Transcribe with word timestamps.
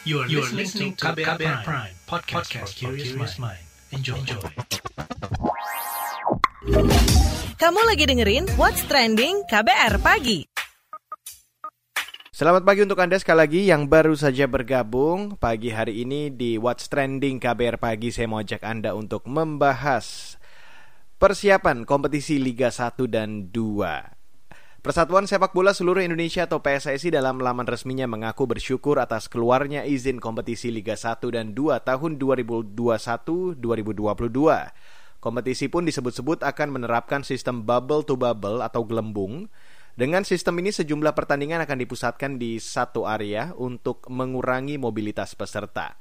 You 0.00 0.24
are, 0.24 0.28
you 0.32 0.40
are 0.40 0.48
listening 0.56 0.96
to 0.96 1.12
KBR, 1.12 1.36
KBR 1.36 1.60
Prime, 1.60 1.92
Prime 1.92 1.94
podcast, 2.08 2.48
podcast 2.48 2.72
for 2.80 2.96
curious 2.96 3.36
mind. 3.36 3.60
Enjoy. 3.92 4.16
Enjoy. 4.16 4.40
Kamu 7.60 7.80
lagi 7.84 8.08
dengerin 8.08 8.48
What's 8.56 8.80
Trending 8.88 9.44
KBR 9.44 10.00
Pagi. 10.00 10.48
Selamat 12.32 12.64
pagi 12.64 12.80
untuk 12.80 12.96
Anda 12.96 13.20
sekali 13.20 13.44
lagi 13.44 13.60
yang 13.68 13.92
baru 13.92 14.16
saja 14.16 14.48
bergabung 14.48 15.36
pagi 15.36 15.68
hari 15.68 16.08
ini 16.08 16.32
di 16.32 16.56
What's 16.56 16.88
Trending 16.88 17.36
KBR 17.36 17.76
Pagi. 17.76 18.08
Saya 18.08 18.24
mau 18.24 18.40
ajak 18.40 18.64
Anda 18.64 18.96
untuk 18.96 19.28
membahas 19.28 20.40
persiapan 21.20 21.84
kompetisi 21.84 22.40
Liga 22.40 22.72
1 22.72 23.04
dan 23.04 23.52
2. 23.52 24.19
Persatuan 24.80 25.28
Sepak 25.28 25.52
Bola 25.52 25.76
Seluruh 25.76 26.00
Indonesia 26.00 26.48
atau 26.48 26.64
PSSI 26.64 27.12
dalam 27.12 27.36
laman 27.36 27.68
resminya 27.68 28.08
mengaku 28.08 28.48
bersyukur 28.48 28.96
atas 28.96 29.28
keluarnya 29.28 29.84
izin 29.84 30.16
kompetisi 30.16 30.72
Liga 30.72 30.96
1 30.96 31.20
dan 31.36 31.52
2 31.52 31.84
tahun 31.84 32.16
2021-2022. 32.16 33.60
Kompetisi 35.20 35.68
pun 35.68 35.84
disebut-sebut 35.84 36.40
akan 36.40 36.80
menerapkan 36.80 37.20
sistem 37.20 37.60
bubble 37.60 38.00
to 38.08 38.16
bubble 38.16 38.64
atau 38.64 38.80
gelembung. 38.88 39.52
Dengan 40.00 40.24
sistem 40.24 40.56
ini 40.64 40.72
sejumlah 40.72 41.12
pertandingan 41.12 41.60
akan 41.68 41.76
dipusatkan 41.84 42.40
di 42.40 42.56
satu 42.56 43.04
area 43.04 43.52
untuk 43.60 44.08
mengurangi 44.08 44.80
mobilitas 44.80 45.36
peserta. 45.36 46.00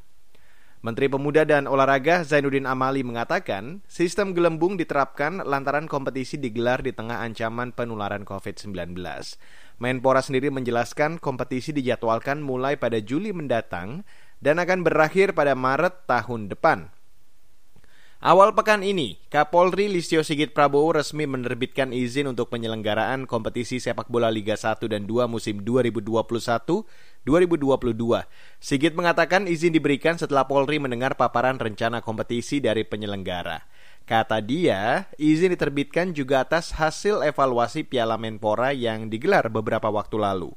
Menteri 0.80 1.12
Pemuda 1.12 1.44
dan 1.44 1.68
Olahraga 1.68 2.24
Zainuddin 2.24 2.64
Amali 2.64 3.04
mengatakan, 3.04 3.84
sistem 3.92 4.32
gelembung 4.32 4.80
diterapkan 4.80 5.44
lantaran 5.44 5.92
kompetisi 5.92 6.40
digelar 6.40 6.80
di 6.80 6.96
tengah 6.96 7.20
ancaman 7.20 7.76
penularan 7.76 8.24
COVID-19. 8.24 8.96
Menpora 9.84 10.24
sendiri 10.24 10.48
menjelaskan 10.48 11.20
kompetisi 11.20 11.76
dijadwalkan 11.76 12.40
mulai 12.40 12.80
pada 12.80 13.04
Juli 13.04 13.36
mendatang 13.36 14.08
dan 14.40 14.56
akan 14.56 14.88
berakhir 14.88 15.36
pada 15.36 15.52
Maret 15.52 16.08
tahun 16.08 16.48
depan. 16.48 16.88
Awal 18.20 18.52
pekan 18.52 18.84
ini, 18.84 19.16
Kapolri 19.32 19.88
Listio 19.88 20.28
Sigit 20.28 20.52
Prabowo 20.52 20.92
resmi 20.92 21.24
menerbitkan 21.24 21.96
izin 21.96 22.28
untuk 22.28 22.52
penyelenggaraan 22.52 23.24
kompetisi 23.24 23.80
sepak 23.80 24.12
bola 24.12 24.28
Liga 24.28 24.60
1 24.60 24.80
dan 24.92 25.08
2 25.08 25.28
musim 25.28 25.64
2021-2022. 27.28 28.28
Sigit 28.60 28.94
mengatakan 28.96 29.50
izin 29.50 29.76
diberikan 29.76 30.16
setelah 30.16 30.48
Polri 30.48 30.80
mendengar 30.80 31.20
paparan 31.20 31.60
rencana 31.60 32.00
kompetisi 32.00 32.64
dari 32.64 32.88
penyelenggara. 32.88 33.66
Kata 34.10 34.42
dia, 34.42 35.06
izin 35.22 35.54
diterbitkan 35.54 36.18
juga 36.18 36.42
atas 36.42 36.74
hasil 36.74 37.22
evaluasi 37.22 37.86
Piala 37.86 38.18
Menpora 38.18 38.74
yang 38.74 39.06
digelar 39.06 39.54
beberapa 39.54 39.86
waktu 39.94 40.18
lalu. 40.18 40.52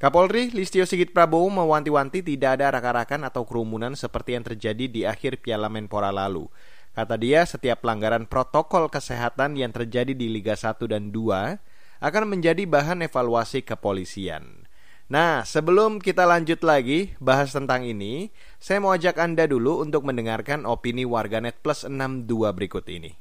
Kapolri 0.00 0.52
Listio 0.52 0.84
Sigit 0.84 1.12
Prabowo 1.12 1.48
mewanti-wanti 1.48 2.24
tidak 2.24 2.60
ada 2.60 2.72
rakan-rakan 2.72 3.28
atau 3.28 3.44
kerumunan 3.44 3.92
seperti 3.92 4.36
yang 4.36 4.44
terjadi 4.44 4.84
di 4.88 5.00
akhir 5.08 5.40
Piala 5.40 5.68
Menpora 5.72 6.08
lalu. 6.12 6.48
Kata 6.92 7.16
dia, 7.16 7.48
setiap 7.48 7.80
pelanggaran 7.80 8.28
protokol 8.28 8.92
kesehatan 8.92 9.56
yang 9.56 9.72
terjadi 9.72 10.12
di 10.12 10.28
Liga 10.28 10.52
1 10.52 10.84
dan 10.84 11.12
2 11.12 11.56
akan 12.00 12.24
menjadi 12.28 12.68
bahan 12.68 13.04
evaluasi 13.08 13.64
kepolisian. 13.64 14.59
Nah, 15.10 15.42
sebelum 15.42 15.98
kita 15.98 16.22
lanjut 16.22 16.62
lagi 16.62 17.18
bahas 17.18 17.50
tentang 17.50 17.82
ini, 17.82 18.30
saya 18.62 18.78
mau 18.78 18.94
ajak 18.94 19.18
Anda 19.18 19.50
dulu 19.50 19.82
untuk 19.82 20.06
mendengarkan 20.06 20.62
opini 20.62 21.02
warganet 21.02 21.58
plus 21.58 21.82
62 21.82 22.30
berikut 22.54 22.86
ini. 22.86 23.18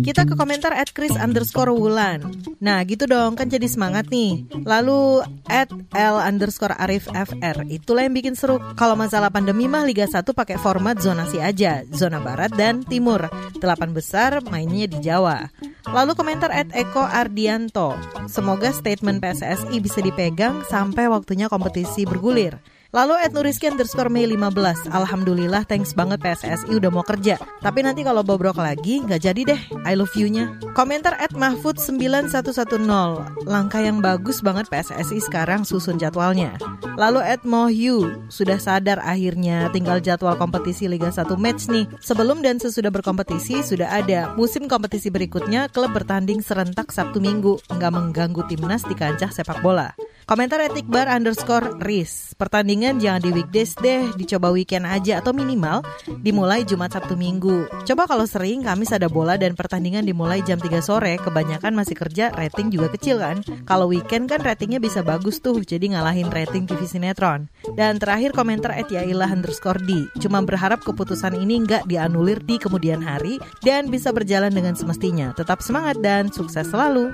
Kita 0.00 0.24
ke 0.24 0.32
komentar 0.32 0.72
at 0.72 0.96
Chris 0.96 1.12
underscore 1.12 1.76
Wulan. 1.76 2.24
Nah 2.56 2.80
gitu 2.88 3.04
dong 3.04 3.36
kan 3.36 3.52
jadi 3.52 3.68
semangat 3.68 4.08
nih. 4.08 4.48
Lalu 4.64 5.20
at 5.44 5.68
L 5.92 6.16
underscore 6.24 6.72
Arif 6.80 7.04
FR. 7.12 7.68
Itulah 7.68 8.08
yang 8.08 8.16
bikin 8.16 8.32
seru. 8.32 8.56
Kalau 8.80 8.96
masalah 8.96 9.28
pandemi 9.28 9.68
mah 9.68 9.84
Liga 9.84 10.08
1 10.08 10.24
pakai 10.32 10.56
format 10.56 10.96
zonasi 10.96 11.36
aja. 11.36 11.84
Zona 11.92 12.16
Barat 12.20 12.52
dan 12.56 12.80
Timur. 12.80 13.28
Delapan 13.60 13.92
besar 13.92 14.40
mainnya 14.48 14.88
di 14.88 15.04
Jawa. 15.04 15.48
Lalu 15.88 16.12
komentar 16.12 16.52
at 16.52 16.68
Eko 16.76 17.00
Ardianto. 17.00 17.96
Semoga 18.28 18.68
statement 18.76 19.24
PSSI 19.24 19.80
bisa 19.80 20.04
dipegang 20.04 20.60
sampai 20.68 21.08
waktunya 21.08 21.48
kompetisi 21.48 22.04
bergulir. 22.04 22.60
Lalu 22.90 23.14
at 23.22 23.30
Nuriski 23.30 23.70
underscore 23.70 24.10
Mei 24.10 24.26
15 24.26 24.90
Alhamdulillah 24.90 25.62
thanks 25.62 25.94
banget 25.94 26.18
PSSI 26.26 26.74
udah 26.74 26.90
mau 26.90 27.06
kerja. 27.06 27.38
Tapi 27.62 27.86
nanti 27.86 28.02
kalau 28.02 28.26
bobrok 28.26 28.58
lagi 28.58 28.98
nggak 29.06 29.30
jadi 29.30 29.54
deh. 29.54 29.60
I 29.86 29.94
love 29.94 30.10
you-nya. 30.18 30.58
Komentar 30.74 31.14
at 31.22 31.30
Mahfud 31.30 31.78
9110 31.78 33.46
Langkah 33.46 33.78
yang 33.78 34.02
bagus 34.02 34.42
banget 34.42 34.66
PSSI 34.66 35.22
sekarang 35.22 35.62
susun 35.62 36.02
jadwalnya. 36.02 36.58
Lalu 36.98 37.22
at 37.22 37.46
Mohyu 37.46 38.26
Sudah 38.26 38.58
sadar 38.58 38.98
akhirnya 39.06 39.70
tinggal 39.70 40.02
jadwal 40.02 40.34
kompetisi 40.34 40.90
Liga 40.90 41.14
1 41.14 41.30
match 41.38 41.70
nih. 41.70 41.86
Sebelum 42.02 42.42
dan 42.42 42.58
sesudah 42.58 42.90
berkompetisi 42.90 43.62
sudah 43.62 43.86
ada. 44.02 44.34
Musim 44.34 44.66
kompetisi 44.66 45.14
berikutnya 45.14 45.70
klub 45.70 45.94
bertanding 45.94 46.42
serentak 46.42 46.90
Sabtu 46.90 47.22
Minggu. 47.22 47.54
Nggak 47.70 47.92
mengganggu 47.94 48.42
timnas 48.50 48.82
di 48.82 48.98
kancah 48.98 49.30
sepak 49.30 49.62
bola 49.62 49.94
Komentar 50.28 50.60
etik 50.60 50.84
bar 50.88 51.08
underscore 51.08 51.80
RIS. 51.80 52.36
Pertandingan 52.36 53.00
jangan 53.00 53.20
di 53.20 53.30
weekdays 53.32 53.76
deh, 53.76 54.12
dicoba 54.16 54.48
weekend 54.52 54.88
aja 54.88 55.20
atau 55.20 55.36
minimal 55.36 55.84
dimulai 56.24 56.64
Jumat 56.64 56.96
Sabtu 56.96 57.16
Minggu. 57.16 57.68
Coba 57.84 58.08
kalau 58.08 58.24
sering 58.24 58.64
Kamis 58.64 58.92
ada 58.96 59.08
bola 59.12 59.36
dan 59.36 59.52
pertandingan 59.52 60.04
dimulai 60.08 60.40
jam 60.40 60.56
3 60.56 60.80
sore, 60.80 61.20
kebanyakan 61.20 61.76
masih 61.76 61.96
kerja, 61.96 62.32
rating 62.32 62.72
juga 62.72 62.88
kecil 62.92 63.20
kan. 63.20 63.44
Kalau 63.68 63.92
weekend 63.92 64.28
kan 64.28 64.40
ratingnya 64.40 64.80
bisa 64.80 65.04
bagus 65.04 65.40
tuh, 65.44 65.60
jadi 65.60 65.96
ngalahin 65.96 66.32
rating 66.32 66.64
TV 66.64 66.88
sinetron. 66.88 67.52
Dan 67.76 68.00
terakhir 68.00 68.32
komentar 68.32 68.72
et 68.76 68.88
yailah 68.88 69.28
underscore 69.28 69.80
D. 69.84 70.08
Cuma 70.20 70.40
berharap 70.40 70.80
keputusan 70.80 71.36
ini 71.36 71.64
nggak 71.64 71.84
dianulir 71.88 72.40
di 72.40 72.56
kemudian 72.56 73.04
hari 73.04 73.36
dan 73.60 73.92
bisa 73.92 74.12
berjalan 74.12 74.52
dengan 74.52 74.72
semestinya. 74.72 75.36
Tetap 75.36 75.60
semangat 75.60 76.00
dan 76.00 76.32
sukses 76.32 76.68
selalu. 76.68 77.12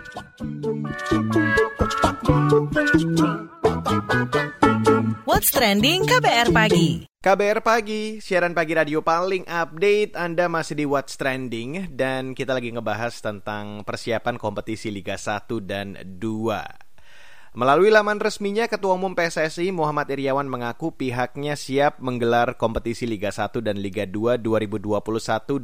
What's 5.23 5.55
Trending 5.55 6.11
KBR 6.11 6.51
Pagi? 6.51 7.07
KBR 7.23 7.63
Pagi, 7.63 8.19
siaran 8.19 8.51
pagi 8.51 8.75
radio 8.75 8.99
paling 8.99 9.47
update. 9.47 10.19
Anda 10.19 10.51
masih 10.51 10.75
di 10.75 10.91
What's 10.91 11.15
Trending 11.15 11.95
Dan 11.95 12.35
kita 12.35 12.59
lagi 12.59 12.75
ngebahas 12.75 13.15
tentang 13.23 13.87
persiapan 13.87 14.43
kompetisi 14.43 14.91
Liga 14.91 15.15
1 15.15 15.47
dan 15.63 15.95
2 16.19 17.55
Melalui 17.55 17.95
laman 17.95 18.19
resminya, 18.19 18.67
Ketua 18.67 18.99
Umum 18.99 19.15
PSSI 19.15 19.71
Muhammad 19.71 20.11
Iriawan 20.11 20.51
mengaku 20.51 20.91
pihaknya 20.91 21.55
siap 21.55 22.03
menggelar 22.03 22.59
kompetisi 22.59 23.07
Liga 23.07 23.31
1 23.31 23.63
dan 23.63 23.79
Liga 23.79 24.03
2 24.03 24.43
2021-2022 24.43 25.63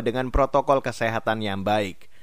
dengan 0.00 0.32
protokol 0.32 0.80
kesehatan 0.80 1.44
yang 1.44 1.60
baik. 1.60 2.13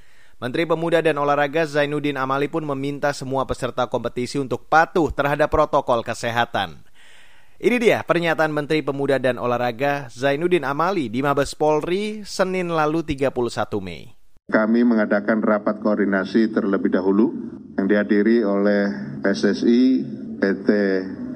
Menteri 0.41 0.65
Pemuda 0.65 1.05
dan 1.05 1.21
Olahraga 1.21 1.69
Zainuddin 1.69 2.17
Amali 2.17 2.49
pun 2.49 2.65
meminta 2.65 3.13
semua 3.13 3.45
peserta 3.45 3.85
kompetisi 3.85 4.41
untuk 4.41 4.65
patuh 4.65 5.13
terhadap 5.13 5.53
protokol 5.53 6.01
kesehatan. 6.01 6.81
Ini 7.61 7.77
dia 7.77 8.01
pernyataan 8.01 8.49
Menteri 8.49 8.81
Pemuda 8.81 9.21
dan 9.21 9.37
Olahraga 9.37 10.09
Zainuddin 10.09 10.65
Amali 10.65 11.13
di 11.13 11.21
Mabes 11.21 11.53
Polri 11.53 12.25
Senin 12.25 12.73
lalu 12.73 13.05
31 13.05 13.29
Mei. 13.85 14.17
Kami 14.49 14.81
mengadakan 14.81 15.45
rapat 15.45 15.77
koordinasi 15.77 16.49
terlebih 16.49 16.89
dahulu 16.89 17.29
yang 17.77 17.85
dihadiri 17.85 18.41
oleh 18.41 18.89
PSSI, 19.21 19.81
PT 20.41 20.69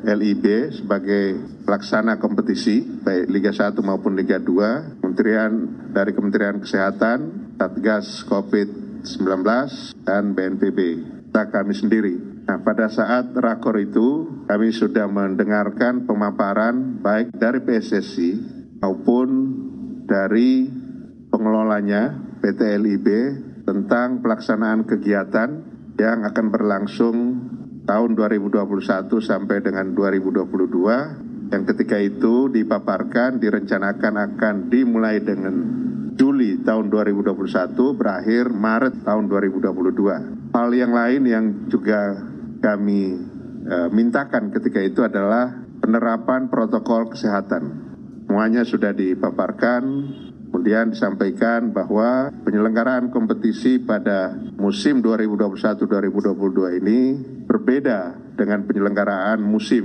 LIB 0.02 0.74
sebagai 0.82 1.38
pelaksana 1.62 2.18
kompetisi 2.18 2.82
baik 2.82 3.30
Liga 3.30 3.54
1 3.54 3.70
maupun 3.86 4.18
Liga 4.18 4.42
2, 4.42 4.98
Kementerian 5.06 5.54
dari 5.94 6.10
Kementerian 6.18 6.58
Kesehatan, 6.58 7.54
Satgas 7.62 8.26
Covid 8.26 8.85
19 9.06 10.06
dan 10.06 10.34
BNPB. 10.34 10.80
Kita 11.30 11.54
kami 11.54 11.74
sendiri. 11.78 12.16
Nah, 12.46 12.62
pada 12.62 12.90
saat 12.90 13.34
rakor 13.34 13.78
itu 13.82 14.42
kami 14.46 14.70
sudah 14.70 15.10
mendengarkan 15.10 16.06
pemaparan 16.06 17.02
baik 17.02 17.34
dari 17.34 17.62
PSSI 17.62 18.32
maupun 18.82 19.28
dari 20.06 20.70
pengelolanya 21.34 22.14
PT 22.42 22.62
LIB 22.78 23.08
tentang 23.66 24.22
pelaksanaan 24.22 24.86
kegiatan 24.86 25.50
yang 25.98 26.22
akan 26.22 26.46
berlangsung 26.54 27.18
tahun 27.86 28.12
2021 28.14 29.10
sampai 29.22 29.62
dengan 29.66 29.94
2022 29.98 31.26
yang 31.54 31.64
ketika 31.66 31.98
itu 32.02 32.50
dipaparkan 32.50 33.38
direncanakan 33.38 34.14
akan 34.34 34.56
dimulai 34.70 35.22
dengan 35.22 35.85
Juli 36.16 36.64
tahun 36.64 36.88
2021 36.88 37.76
berakhir 37.96 38.48
Maret 38.50 39.04
tahun 39.04 39.28
2022. 39.28 40.56
Hal 40.56 40.70
yang 40.72 40.96
lain 40.96 41.22
yang 41.28 41.46
juga 41.68 42.16
kami 42.64 43.20
e, 43.68 43.78
mintakan 43.92 44.50
ketika 44.56 44.80
itu 44.80 45.04
adalah 45.04 45.52
penerapan 45.84 46.48
protokol 46.48 47.12
kesehatan. 47.12 47.84
Semuanya 48.26 48.64
sudah 48.64 48.96
dipaparkan 48.96 49.84
Kemudian 50.56 50.96
disampaikan 50.96 51.76
bahwa 51.76 52.32
penyelenggaraan 52.48 53.12
kompetisi 53.12 53.76
pada 53.84 54.32
musim 54.56 55.04
2021-2022 55.04 56.80
ini 56.80 57.00
berbeda 57.44 58.16
dengan 58.40 58.64
penyelenggaraan 58.64 59.44
musim 59.44 59.84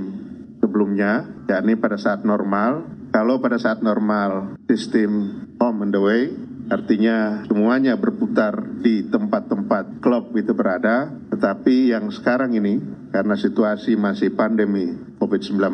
sebelumnya, 0.62 1.26
yakni 1.50 1.75
pada 1.75 1.99
saat 1.99 2.23
normal. 2.23 2.87
Kalau 3.11 3.43
pada 3.43 3.59
saat 3.59 3.83
normal 3.83 4.62
sistem 4.71 5.50
away, 5.97 6.29
artinya 6.69 7.49
semuanya 7.49 7.97
berputar 7.97 8.61
di 8.85 9.09
tempat-tempat 9.09 10.05
klub 10.05 10.37
itu 10.37 10.53
berada, 10.53 11.09
tetapi 11.32 11.97
yang 11.97 12.12
sekarang 12.12 12.53
ini 12.53 12.79
karena 13.09 13.35
situasi 13.35 13.97
masih 13.97 14.37
pandemi 14.37 14.93
COVID-19, 15.17 15.73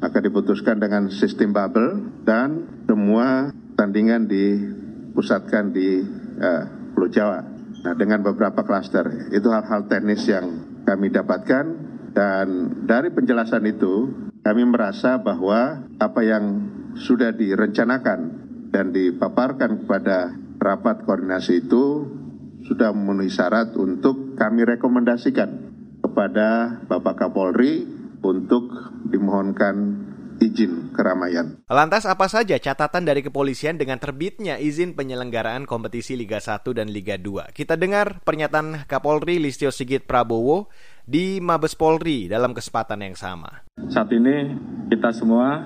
maka 0.00 0.18
diputuskan 0.24 0.80
dengan 0.80 1.12
sistem 1.12 1.52
bubble 1.52 2.24
dan 2.24 2.64
semua 2.88 3.52
tandingan 3.76 4.24
dipusatkan 4.24 5.76
di 5.76 6.00
uh, 6.40 6.64
Pulau 6.96 7.12
Jawa. 7.12 7.40
Nah, 7.84 7.92
dengan 7.92 8.24
beberapa 8.24 8.64
klaster, 8.64 9.28
itu 9.28 9.52
hal-hal 9.52 9.84
teknis 9.92 10.24
yang 10.24 10.80
kami 10.88 11.12
dapatkan. 11.12 11.92
Dan 12.14 12.46
dari 12.86 13.10
penjelasan 13.10 13.66
itu 13.66 14.08
kami 14.46 14.62
merasa 14.64 15.18
bahwa 15.18 15.82
apa 15.98 16.20
yang 16.22 16.44
sudah 16.94 17.34
direncanakan 17.34 18.43
dan 18.74 18.90
dipaparkan 18.90 19.86
kepada 19.86 20.34
rapat 20.58 21.06
koordinasi 21.06 21.62
itu 21.62 22.10
sudah 22.66 22.90
memenuhi 22.90 23.30
syarat 23.30 23.70
untuk 23.78 24.34
kami 24.34 24.66
rekomendasikan 24.66 25.70
kepada 26.02 26.82
Bapak 26.90 27.22
Kapolri 27.22 27.86
untuk 28.26 28.66
dimohonkan 29.06 30.02
izin 30.42 30.90
keramaian. 30.90 31.62
Lantas 31.70 32.02
apa 32.08 32.26
saja 32.26 32.58
catatan 32.58 33.06
dari 33.06 33.22
kepolisian 33.22 33.78
dengan 33.78 34.02
terbitnya 34.02 34.58
izin 34.58 34.98
penyelenggaraan 34.98 35.70
kompetisi 35.70 36.18
Liga 36.18 36.42
1 36.42 36.66
dan 36.74 36.90
Liga 36.90 37.14
2? 37.14 37.54
Kita 37.54 37.78
dengar 37.78 38.18
pernyataan 38.26 38.90
Kapolri 38.90 39.38
Listio 39.38 39.70
Sigit 39.70 40.02
Prabowo 40.02 40.66
di 41.06 41.38
Mabes 41.38 41.78
Polri 41.78 42.26
dalam 42.26 42.50
kesempatan 42.56 43.06
yang 43.06 43.14
sama. 43.14 43.62
Saat 43.86 44.10
ini 44.10 44.56
kita 44.90 45.14
semua 45.14 45.62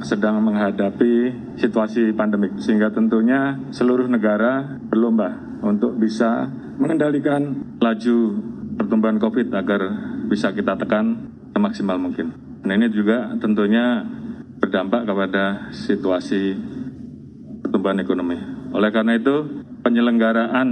sedang 0.00 0.40
menghadapi 0.40 1.32
situasi 1.60 2.12
pandemik 2.16 2.56
sehingga 2.60 2.88
tentunya 2.88 3.56
seluruh 3.72 4.08
negara 4.08 4.80
berlomba 4.88 5.36
untuk 5.60 5.96
bisa 6.00 6.48
mengendalikan 6.80 7.76
laju 7.80 8.16
pertumbuhan 8.80 9.20
Covid 9.20 9.52
agar 9.52 9.80
bisa 10.32 10.56
kita 10.56 10.80
tekan 10.80 11.28
semaksimal 11.52 12.00
mungkin. 12.00 12.32
Nah 12.64 12.72
ini 12.76 12.88
juga 12.88 13.36
tentunya 13.36 14.04
berdampak 14.60 15.04
kepada 15.04 15.72
situasi 15.72 16.56
pertumbuhan 17.64 18.00
ekonomi. 18.00 18.36
Oleh 18.72 18.88
karena 18.92 19.20
itu 19.20 19.64
penyelenggaraan 19.84 20.68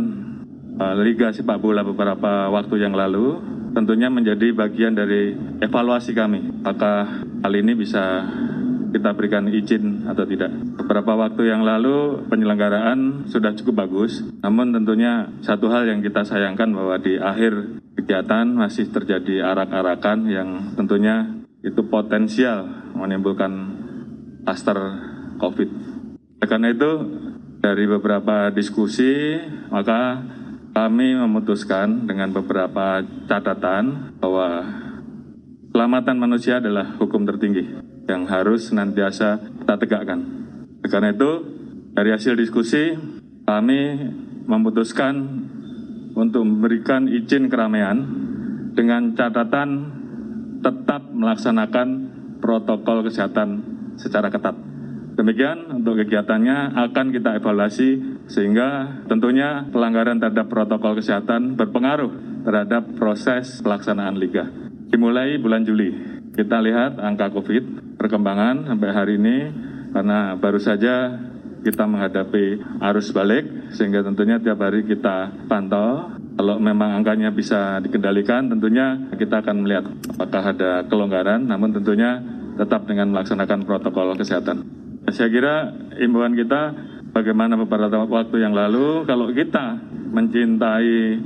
uh, 0.80 0.94
Liga 1.00 1.32
Sepak 1.32 1.60
Bola 1.60 1.84
beberapa 1.84 2.48
waktu 2.48 2.80
yang 2.80 2.96
lalu 2.96 3.40
tentunya 3.76 4.08
menjadi 4.08 4.52
bagian 4.56 4.96
dari 4.96 5.36
evaluasi 5.60 6.16
kami. 6.16 6.64
Apakah 6.64 7.24
hal 7.44 7.52
ini 7.54 7.76
bisa 7.76 8.24
kita 8.92 9.12
berikan 9.14 9.48
izin 9.48 10.08
atau 10.08 10.24
tidak. 10.24 10.50
Beberapa 10.80 11.14
waktu 11.14 11.52
yang 11.52 11.62
lalu 11.62 12.24
penyelenggaraan 12.28 13.28
sudah 13.28 13.52
cukup 13.56 13.86
bagus, 13.86 14.24
namun 14.40 14.72
tentunya 14.72 15.28
satu 15.44 15.68
hal 15.68 15.88
yang 15.88 16.00
kita 16.00 16.24
sayangkan 16.24 16.72
bahwa 16.72 16.96
di 17.00 17.20
akhir 17.20 17.82
kegiatan 17.98 18.48
masih 18.48 18.88
terjadi 18.88 19.44
arak-arakan 19.44 20.18
yang 20.30 20.48
tentunya 20.78 21.44
itu 21.60 21.82
potensial 21.90 22.64
menimbulkan 22.94 23.52
kluster 24.46 24.78
COVID. 25.42 25.68
Karena 26.38 26.70
itu 26.70 26.90
dari 27.58 27.84
beberapa 27.90 28.54
diskusi 28.54 29.34
maka 29.68 30.22
kami 30.70 31.18
memutuskan 31.18 32.06
dengan 32.06 32.30
beberapa 32.30 33.02
catatan 33.26 34.14
bahwa 34.22 34.62
keselamatan 35.74 36.16
manusia 36.22 36.62
adalah 36.62 36.94
hukum 37.02 37.26
tertinggi 37.26 37.87
yang 38.08 38.24
harus 38.24 38.72
senantiasa 38.72 39.38
kita 39.62 39.74
tegakkan. 39.76 40.20
Karena 40.88 41.12
itu, 41.12 41.44
dari 41.92 42.10
hasil 42.10 42.34
diskusi, 42.34 42.96
kami 43.44 43.80
memutuskan 44.48 45.44
untuk 46.16 46.42
memberikan 46.42 47.06
izin 47.06 47.52
keramaian 47.52 48.00
dengan 48.72 49.12
catatan 49.12 49.92
tetap 50.64 51.04
melaksanakan 51.12 51.88
protokol 52.40 53.04
kesehatan 53.04 53.62
secara 54.00 54.32
ketat. 54.32 54.56
Demikian 55.18 55.82
untuk 55.82 55.98
kegiatannya 55.98 56.78
akan 56.78 57.06
kita 57.10 57.42
evaluasi 57.42 58.22
sehingga 58.30 59.02
tentunya 59.10 59.66
pelanggaran 59.66 60.22
terhadap 60.22 60.46
protokol 60.46 60.94
kesehatan 60.94 61.58
berpengaruh 61.58 62.42
terhadap 62.46 62.86
proses 62.94 63.58
pelaksanaan 63.58 64.14
liga. 64.14 64.46
Dimulai 64.88 65.36
bulan 65.42 65.66
Juli, 65.66 65.90
kita 66.38 66.62
lihat 66.62 67.02
angka 67.02 67.34
COVID 67.34 67.87
perkembangan 67.98 68.70
sampai 68.70 68.90
hari 68.94 69.14
ini 69.18 69.36
karena 69.92 70.38
baru 70.38 70.62
saja 70.62 71.18
kita 71.66 71.84
menghadapi 71.84 72.62
arus 72.78 73.10
balik 73.10 73.74
sehingga 73.74 74.06
tentunya 74.06 74.38
tiap 74.38 74.62
hari 74.62 74.86
kita 74.86 75.34
pantau 75.50 76.14
kalau 76.38 76.62
memang 76.62 77.02
angkanya 77.02 77.34
bisa 77.34 77.82
dikendalikan 77.82 78.46
tentunya 78.46 79.10
kita 79.18 79.42
akan 79.42 79.66
melihat 79.66 79.90
apakah 80.14 80.54
ada 80.54 80.86
kelonggaran 80.86 81.50
namun 81.50 81.74
tentunya 81.74 82.22
tetap 82.58 82.86
dengan 82.90 83.14
melaksanakan 83.14 83.66
protokol 83.66 84.18
kesehatan. 84.18 84.66
Saya 85.14 85.30
kira 85.30 85.72
imbauan 86.02 86.34
kita 86.34 86.74
bagaimana 87.14 87.54
beberapa 87.54 88.04
waktu 88.04 88.42
yang 88.42 88.52
lalu 88.52 89.06
kalau 89.06 89.30
kita 89.30 89.78
mencintai 90.10 91.18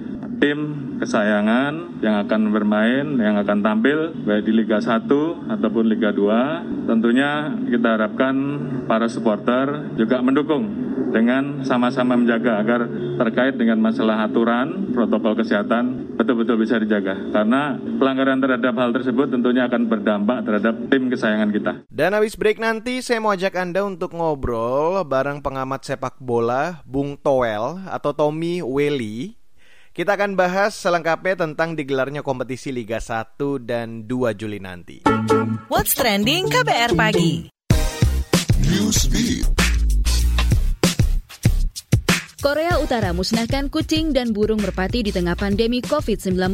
tim 0.43 0.59
kesayangan 0.99 2.03
yang 2.03 2.19
akan 2.27 2.51
bermain, 2.51 3.07
yang 3.23 3.39
akan 3.39 3.63
tampil 3.63 4.11
baik 4.27 4.43
di 4.43 4.51
Liga 4.51 4.83
1 4.83 5.07
ataupun 5.47 5.87
Liga 5.87 6.11
2, 6.11 6.91
tentunya 6.91 7.55
kita 7.71 7.95
harapkan 7.95 8.35
para 8.91 9.07
supporter 9.07 9.95
juga 9.95 10.19
mendukung 10.19 10.67
dengan 11.15 11.63
sama-sama 11.63 12.19
menjaga 12.19 12.59
agar 12.59 12.91
terkait 13.23 13.55
dengan 13.55 13.79
masalah 13.79 14.27
aturan 14.27 14.91
protokol 14.91 15.39
kesehatan 15.39 16.19
betul-betul 16.19 16.59
bisa 16.59 16.81
dijaga. 16.83 17.15
Karena 17.31 17.79
pelanggaran 17.79 18.43
terhadap 18.43 18.75
hal 18.75 18.91
tersebut 18.91 19.31
tentunya 19.31 19.71
akan 19.71 19.87
berdampak 19.87 20.43
terhadap 20.43 20.75
tim 20.91 21.07
kesayangan 21.07 21.51
kita. 21.55 21.73
Dan 21.87 22.19
habis 22.19 22.35
break 22.35 22.59
nanti 22.59 22.99
saya 22.99 23.23
mau 23.23 23.31
ajak 23.31 23.55
Anda 23.55 23.87
untuk 23.87 24.17
ngobrol 24.17 25.07
bareng 25.07 25.39
pengamat 25.39 25.87
sepak 25.87 26.19
bola 26.19 26.83
Bung 26.83 27.15
Toel 27.15 27.79
atau 27.87 28.11
Tommy 28.11 28.65
Welly 28.65 29.42
kita 29.93 30.17
akan 30.17 30.41
bahas 30.41 30.73
selengkapnya 30.73 31.45
tentang 31.45 31.77
digelarnya 31.77 32.25
kompetisi 32.25 32.73
Liga 32.73 32.97
1 32.97 33.37
dan 33.61 34.09
2 34.09 34.33
Juli 34.41 34.57
nanti. 34.57 35.05
What's 35.69 35.93
trending 35.93 36.49
KBR 36.49 36.97
pagi? 36.97 37.53
Newsbeat. 38.73 39.62
Korea 42.43 42.75
Utara 42.83 43.15
musnahkan 43.15 43.71
kucing 43.71 44.11
dan 44.11 44.35
burung 44.35 44.59
merpati 44.59 45.07
di 45.07 45.15
tengah 45.15 45.39
pandemi 45.39 45.79
COVID-19. 45.79 46.51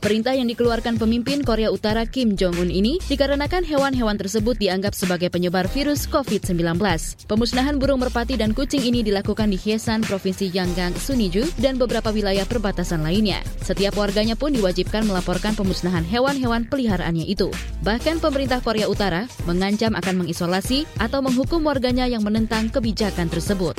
Perintah 0.00 0.32
yang 0.32 0.48
dikeluarkan 0.48 0.96
pemimpin 0.96 1.44
Korea 1.44 1.68
Utara 1.68 2.08
Kim 2.08 2.40
Jong-un 2.40 2.72
ini 2.72 2.96
dikarenakan 3.04 3.60
hewan-hewan 3.60 4.16
tersebut 4.16 4.56
dianggap 4.56 4.96
sebagai 4.96 5.28
penyebar 5.28 5.68
virus 5.68 6.08
COVID-19. 6.08 6.80
Pemusnahan 7.28 7.76
burung 7.76 8.00
merpati 8.00 8.40
dan 8.40 8.56
kucing 8.56 8.80
ini 8.80 9.04
dilakukan 9.04 9.52
di 9.52 9.60
Hyesan, 9.60 10.08
Provinsi 10.08 10.48
Yanggang, 10.48 10.96
Suniju, 10.96 11.44
dan 11.60 11.76
beberapa 11.76 12.08
wilayah 12.16 12.48
perbatasan 12.48 13.04
lainnya. 13.04 13.44
Setiap 13.60 13.92
warganya 14.00 14.40
pun 14.40 14.56
diwajibkan 14.56 15.04
melaporkan 15.04 15.52
pemusnahan 15.52 16.08
hewan-hewan 16.08 16.64
peliharaannya 16.64 17.28
itu. 17.28 17.52
Bahkan 17.84 18.24
pemerintah 18.24 18.64
Korea 18.64 18.88
Utara 18.88 19.28
mengancam 19.44 20.00
akan 20.00 20.24
mengisolasi 20.24 20.88
atau 20.96 21.20
menghukum 21.20 21.60
warganya 21.60 22.08
yang 22.08 22.24
menentang 22.24 22.72
kebijakan 22.72 23.28
tersebut. 23.28 23.76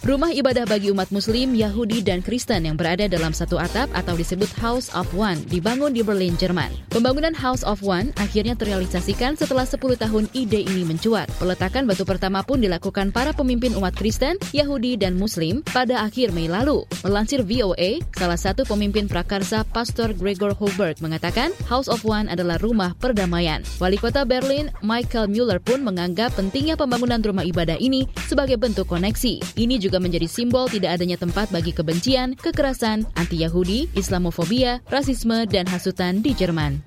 Rumah 0.00 0.32
ibadah 0.32 0.64
bagi 0.64 0.89
umat 0.90 1.08
Muslim, 1.14 1.54
Yahudi, 1.54 2.02
dan 2.02 2.20
Kristen 2.20 2.66
yang 2.66 2.76
berada 2.76 3.06
dalam 3.06 3.30
satu 3.30 3.56
atap 3.56 3.88
atau 3.96 4.18
disebut 4.18 4.50
House 4.58 4.90
of 4.92 5.06
One 5.16 5.40
dibangun 5.48 5.94
di 5.94 6.02
Berlin, 6.02 6.34
Jerman. 6.36 6.70
Pembangunan 6.90 7.32
House 7.32 7.62
of 7.62 7.80
One 7.80 8.10
akhirnya 8.18 8.58
terrealisasikan 8.58 9.38
setelah 9.38 9.64
10 9.64 9.78
tahun 9.96 10.24
ide 10.34 10.66
ini 10.66 10.82
mencuat. 10.82 11.30
Peletakan 11.38 11.86
batu 11.86 12.02
pertama 12.02 12.42
pun 12.42 12.58
dilakukan 12.58 13.14
para 13.14 13.30
pemimpin 13.30 13.72
umat 13.78 13.94
Kristen, 13.94 14.36
Yahudi, 14.50 14.98
dan 14.98 15.14
Muslim 15.14 15.62
pada 15.70 16.02
akhir 16.02 16.34
Mei 16.34 16.50
lalu. 16.50 16.82
Melansir 17.06 17.46
VOA, 17.46 18.02
salah 18.18 18.38
satu 18.38 18.66
pemimpin 18.66 19.06
prakarsa 19.06 19.62
Pastor 19.70 20.12
Gregor 20.12 20.52
Holberg 20.58 20.98
mengatakan 20.98 21.54
House 21.70 21.86
of 21.86 22.02
One 22.02 22.26
adalah 22.26 22.58
rumah 22.58 22.92
perdamaian. 22.98 23.62
Wali 23.78 23.96
kota 23.96 24.26
Berlin, 24.26 24.68
Michael 24.82 25.30
Mueller 25.30 25.62
pun 25.62 25.80
menganggap 25.86 26.34
pentingnya 26.34 26.74
pembangunan 26.74 27.22
rumah 27.22 27.46
ibadah 27.46 27.78
ini 27.78 28.04
sebagai 28.26 28.58
bentuk 28.58 28.90
koneksi. 28.90 29.56
Ini 29.56 29.78
juga 29.78 30.02
menjadi 30.02 30.26
simbol 30.26 30.66
tidak 30.80 30.96
adanya 30.96 31.20
tempat 31.20 31.46
bagi 31.52 31.76
kebencian, 31.76 32.32
kekerasan, 32.40 33.04
anti-Yahudi, 33.20 33.92
Islamofobia, 33.92 34.80
rasisme, 34.88 35.44
dan 35.44 35.68
hasutan 35.68 36.24
di 36.24 36.32
Jerman. 36.32 36.80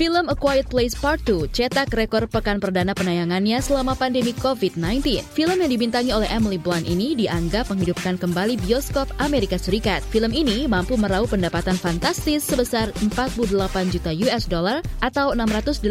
Film 0.00 0.32
A 0.32 0.36
Quiet 0.38 0.64
Place 0.72 0.96
Part 0.96 1.28
2 1.28 1.52
cetak 1.52 1.92
rekor 1.92 2.24
pekan 2.24 2.56
perdana 2.56 2.96
penayangannya 2.96 3.60
selama 3.60 3.92
pandemi 3.92 4.32
COVID-19. 4.32 5.20
Film 5.28 5.60
yang 5.60 5.68
dibintangi 5.68 6.08
oleh 6.16 6.24
Emily 6.32 6.56
Blunt 6.56 6.88
ini 6.88 7.12
dianggap 7.12 7.68
menghidupkan 7.68 8.16
kembali 8.16 8.56
bioskop 8.64 9.12
Amerika 9.20 9.60
Serikat. 9.60 10.00
Film 10.08 10.32
ini 10.32 10.64
mampu 10.64 10.96
meraup 10.96 11.28
pendapatan 11.28 11.76
fantastis 11.76 12.48
sebesar 12.48 12.88
48 13.12 13.92
juta 13.92 14.08
US 14.24 14.48
dollar 14.48 14.80
atau 15.04 15.36
686 15.36 15.84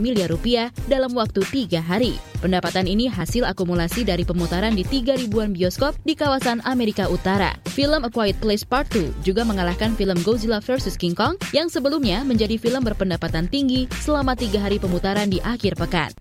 miliar 0.00 0.32
rupiah 0.32 0.72
dalam 0.88 1.12
waktu 1.12 1.44
tiga 1.52 1.84
hari. 1.84 2.16
Pendapatan 2.40 2.84
ini 2.84 3.08
hasil 3.08 3.44
akumulasi 3.44 4.04
dari 4.04 4.24
pemutaran 4.24 4.76
di 4.76 4.84
3 4.84 5.20
ribuan 5.20 5.52
bioskop 5.52 5.96
di 6.04 6.12
kawasan 6.16 6.60
Amerika 6.68 7.08
Utara. 7.08 7.56
Film 7.72 8.04
A 8.04 8.10
Quiet 8.12 8.36
Place 8.36 8.68
Part 8.68 8.92
2 8.92 9.24
juga 9.24 9.48
mengalahkan 9.48 9.96
film 9.96 10.20
Godzilla 10.20 10.60
vs. 10.60 11.00
King 11.00 11.16
Kong 11.16 11.40
yang 11.56 11.72
sebelumnya 11.72 12.20
menjadi 12.20 12.60
film 12.60 12.84
berpendapatan 12.84 13.33
tinggi 13.50 13.90
selama 13.90 14.38
tiga 14.38 14.62
hari 14.62 14.78
pemutaran 14.78 15.26
di 15.26 15.42
akhir 15.42 15.74
pekan. 15.74 16.14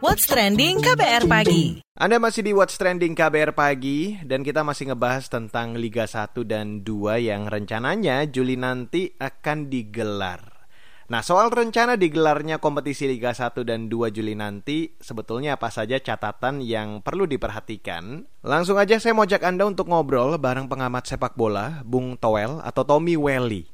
What's 0.00 0.30
Trending 0.30 0.78
KBR 0.78 1.26
Pagi. 1.26 1.82
Anda 1.98 2.22
masih 2.22 2.46
di 2.46 2.54
What's 2.54 2.78
Trending 2.78 3.18
KBR 3.18 3.50
Pagi 3.50 4.14
dan 4.22 4.46
kita 4.46 4.62
masih 4.62 4.94
ngebahas 4.94 5.26
tentang 5.26 5.74
Liga 5.74 6.06
1 6.06 6.38
dan 6.46 6.86
2 6.86 7.18
yang 7.18 7.50
rencananya 7.50 8.22
Juli 8.30 8.54
nanti 8.54 9.10
akan 9.18 9.66
digelar. 9.66 10.53
Nah, 11.04 11.20
soal 11.20 11.52
rencana 11.52 12.00
digelarnya 12.00 12.56
kompetisi 12.56 13.04
Liga 13.04 13.36
1 13.36 13.60
dan 13.68 13.92
2 13.92 14.08
Juli 14.08 14.32
nanti, 14.32 14.96
sebetulnya 14.96 15.60
apa 15.60 15.68
saja 15.68 16.00
catatan 16.00 16.64
yang 16.64 17.04
perlu 17.04 17.28
diperhatikan? 17.28 18.24
Langsung 18.40 18.80
aja 18.80 18.96
saya 18.96 19.12
mau 19.12 19.28
ajak 19.28 19.44
Anda 19.44 19.68
untuk 19.68 19.92
ngobrol 19.92 20.40
bareng 20.40 20.64
pengamat 20.64 21.04
sepak 21.04 21.36
bola, 21.36 21.84
Bung 21.84 22.16
Toel 22.16 22.56
atau 22.64 22.88
Tommy 22.88 23.20
Welly. 23.20 23.68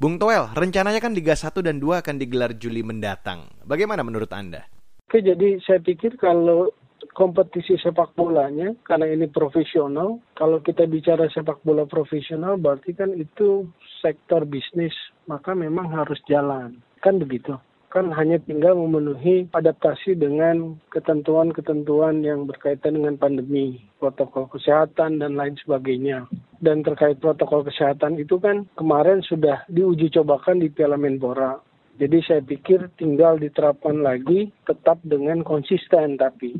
Bung 0.00 0.16
Toel, 0.16 0.48
rencananya 0.56 0.96
kan 0.96 1.12
Liga 1.12 1.36
1 1.36 1.52
dan 1.60 1.76
2 1.76 2.00
akan 2.00 2.16
digelar 2.16 2.56
Juli 2.56 2.80
mendatang. 2.80 3.52
Bagaimana 3.60 4.00
menurut 4.00 4.32
Anda? 4.32 4.64
Oke, 5.04 5.20
jadi 5.20 5.60
saya 5.60 5.84
pikir 5.84 6.16
kalau 6.16 6.72
kompetisi 7.16 7.80
sepak 7.80 8.12
bolanya 8.12 8.76
karena 8.84 9.08
ini 9.08 9.24
profesional. 9.32 10.20
Kalau 10.36 10.60
kita 10.60 10.84
bicara 10.84 11.24
sepak 11.32 11.64
bola 11.64 11.88
profesional 11.88 12.60
berarti 12.60 12.92
kan 12.92 13.16
itu 13.16 13.64
sektor 14.04 14.44
bisnis, 14.44 14.92
maka 15.24 15.56
memang 15.56 15.88
harus 15.96 16.20
jalan. 16.28 16.76
Kan 17.00 17.16
begitu. 17.16 17.56
Kan 17.88 18.12
hanya 18.12 18.36
tinggal 18.44 18.76
memenuhi 18.76 19.48
adaptasi 19.56 20.20
dengan 20.20 20.76
ketentuan-ketentuan 20.92 22.20
yang 22.20 22.44
berkaitan 22.44 23.00
dengan 23.00 23.16
pandemi, 23.16 23.80
protokol 23.96 24.52
kesehatan 24.52 25.16
dan 25.16 25.40
lain 25.40 25.56
sebagainya. 25.64 26.28
Dan 26.60 26.84
terkait 26.84 27.16
protokol 27.16 27.64
kesehatan 27.64 28.20
itu 28.20 28.36
kan 28.36 28.68
kemarin 28.76 29.24
sudah 29.24 29.64
diuji 29.72 30.12
cobakan 30.12 30.60
di 30.60 30.68
Piala 30.68 31.00
Menpora. 31.00 31.56
Jadi 31.96 32.20
saya 32.20 32.44
pikir 32.44 32.92
tinggal 33.00 33.40
diterapkan 33.40 34.04
lagi 34.04 34.52
tetap 34.68 35.00
dengan 35.00 35.40
konsisten 35.40 36.20
tapi 36.20 36.52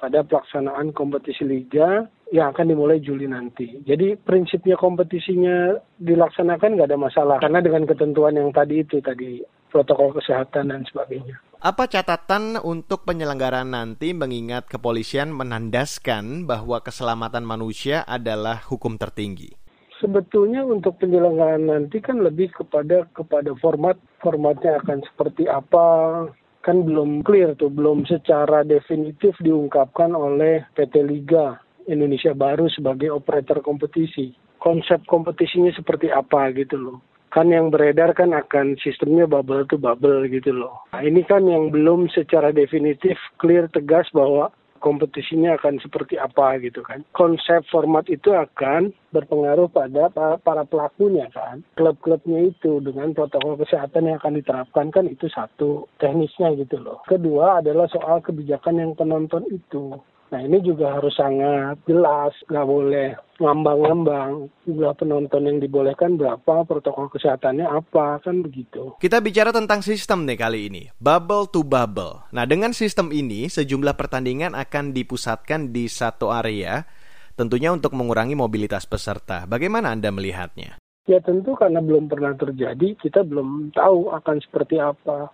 pada 0.00 0.24
pelaksanaan 0.24 0.96
kompetisi 0.96 1.44
liga 1.44 2.08
yang 2.32 2.56
akan 2.56 2.72
dimulai 2.72 3.04
Juli 3.04 3.28
nanti. 3.28 3.84
Jadi 3.84 4.16
prinsipnya 4.16 4.80
kompetisinya 4.80 5.76
dilaksanakan 6.00 6.80
nggak 6.80 6.88
ada 6.88 6.98
masalah 6.98 7.36
karena 7.36 7.60
dengan 7.60 7.84
ketentuan 7.84 8.40
yang 8.40 8.48
tadi 8.50 8.80
itu 8.80 9.04
tadi 9.04 9.44
protokol 9.68 10.16
kesehatan 10.16 10.72
dan 10.72 10.82
sebagainya. 10.88 11.36
Apa 11.60 11.84
catatan 11.86 12.56
untuk 12.64 13.04
penyelenggaraan 13.04 13.76
nanti 13.76 14.16
mengingat 14.16 14.64
kepolisian 14.66 15.28
menandaskan 15.28 16.48
bahwa 16.48 16.80
keselamatan 16.80 17.44
manusia 17.44 18.00
adalah 18.08 18.64
hukum 18.64 18.96
tertinggi? 18.96 19.52
Sebetulnya 20.00 20.64
untuk 20.64 20.96
penyelenggaraan 20.96 21.68
nanti 21.68 22.00
kan 22.00 22.24
lebih 22.24 22.48
kepada 22.56 23.04
kepada 23.12 23.52
format 23.60 24.00
formatnya 24.24 24.80
akan 24.80 25.04
seperti 25.04 25.44
apa, 25.44 26.24
kan 26.60 26.84
belum 26.84 27.24
clear 27.24 27.56
tuh, 27.56 27.72
belum 27.72 28.04
secara 28.04 28.64
definitif 28.64 29.32
diungkapkan 29.40 30.12
oleh 30.12 30.64
PT 30.76 31.00
Liga 31.04 31.56
Indonesia 31.88 32.36
Baru 32.36 32.68
sebagai 32.68 33.08
operator 33.10 33.64
kompetisi. 33.64 34.36
Konsep 34.60 35.00
kompetisinya 35.08 35.72
seperti 35.72 36.12
apa 36.12 36.52
gitu 36.52 36.76
loh. 36.76 36.98
Kan 37.30 37.48
yang 37.48 37.70
beredar 37.70 38.12
kan 38.12 38.34
akan 38.34 38.76
sistemnya 38.82 39.24
bubble 39.24 39.64
to 39.70 39.80
bubble 39.80 40.26
gitu 40.28 40.50
loh. 40.52 40.84
Nah, 40.92 41.00
ini 41.00 41.22
kan 41.24 41.46
yang 41.46 41.70
belum 41.72 42.10
secara 42.12 42.50
definitif 42.50 43.16
clear 43.38 43.70
tegas 43.70 44.10
bahwa 44.12 44.52
kompetisinya 44.80 45.60
akan 45.60 45.78
seperti 45.78 46.16
apa 46.16 46.58
gitu 46.64 46.80
kan. 46.80 47.04
Konsep 47.12 47.62
format 47.68 48.08
itu 48.08 48.32
akan 48.32 48.90
berpengaruh 49.12 49.68
pada 49.70 50.08
para 50.40 50.64
pelakunya 50.64 51.28
kan. 51.30 51.62
Klub-klubnya 51.76 52.50
itu 52.50 52.80
dengan 52.80 53.12
protokol 53.12 53.60
kesehatan 53.60 54.08
yang 54.08 54.16
akan 54.18 54.40
diterapkan 54.40 54.88
kan 54.90 55.04
itu 55.06 55.28
satu 55.28 55.86
teknisnya 56.00 56.56
gitu 56.56 56.80
loh. 56.80 57.04
Kedua 57.06 57.60
adalah 57.60 57.86
soal 57.92 58.24
kebijakan 58.24 58.80
yang 58.80 58.92
penonton 58.96 59.46
itu. 59.52 60.00
Nah 60.30 60.46
ini 60.46 60.62
juga 60.62 60.94
harus 60.94 61.10
sangat 61.18 61.82
jelas, 61.90 62.30
nggak 62.46 62.68
boleh 62.70 63.18
ngambang-ngambang. 63.42 64.46
Jumlah 64.62 64.94
penonton 64.94 65.42
yang 65.42 65.58
dibolehkan 65.58 66.14
berapa, 66.14 66.62
protokol 66.62 67.10
kesehatannya 67.10 67.66
apa, 67.66 68.22
kan 68.22 68.38
begitu. 68.38 68.94
Kita 69.02 69.18
bicara 69.18 69.50
tentang 69.50 69.82
sistem 69.82 70.22
nih 70.30 70.38
kali 70.38 70.70
ini, 70.70 70.82
bubble 71.02 71.50
to 71.50 71.66
bubble. 71.66 72.22
Nah 72.30 72.46
dengan 72.46 72.70
sistem 72.70 73.10
ini, 73.10 73.50
sejumlah 73.50 73.98
pertandingan 73.98 74.54
akan 74.54 74.94
dipusatkan 74.94 75.74
di 75.74 75.90
satu 75.90 76.30
area, 76.30 76.86
tentunya 77.34 77.74
untuk 77.74 77.98
mengurangi 77.98 78.38
mobilitas 78.38 78.86
peserta. 78.86 79.50
Bagaimana 79.50 79.90
Anda 79.90 80.14
melihatnya? 80.14 80.78
Ya 81.10 81.18
tentu 81.18 81.58
karena 81.58 81.82
belum 81.82 82.06
pernah 82.06 82.38
terjadi, 82.38 82.94
kita 83.02 83.26
belum 83.26 83.74
tahu 83.74 84.14
akan 84.14 84.36
seperti 84.46 84.78
apa. 84.78 85.26